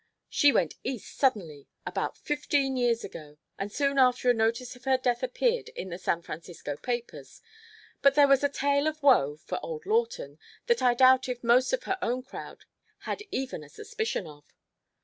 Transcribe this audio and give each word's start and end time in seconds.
She 0.29 0.51
went 0.51 0.73
East 0.83 1.15
suddenly 1.15 1.67
about 1.85 2.17
fifteen 2.17 2.75
years 2.75 3.03
ago, 3.03 3.37
and 3.59 3.71
soon 3.71 3.99
after 3.99 4.31
a 4.31 4.33
notice 4.33 4.75
of 4.75 4.85
her 4.85 4.97
death 4.97 5.21
appeared 5.21 5.69
in 5.75 5.89
the 5.89 5.99
San 5.99 6.23
Francisco 6.23 6.75
papers. 6.75 7.39
But 8.01 8.15
there 8.15 8.27
was 8.27 8.43
a 8.43 8.49
tale 8.49 8.87
of 8.87 9.03
woe 9.03 9.35
(for 9.37 9.59
old 9.61 9.85
Lawton) 9.85 10.39
that 10.65 10.81
I 10.81 10.95
doubt 10.95 11.29
if 11.29 11.43
most 11.43 11.71
of 11.71 11.83
her 11.83 11.99
own 12.01 12.23
crowd 12.23 12.65
had 13.01 13.21
even 13.29 13.63
a 13.63 13.69
suspicion 13.69 14.25
of." 14.25 14.43